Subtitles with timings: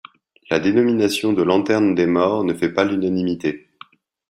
[0.49, 3.69] La dénomination de lanterne des morts ne fait pas l'unanimité.